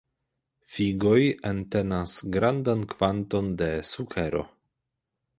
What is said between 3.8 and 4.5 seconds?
sukero.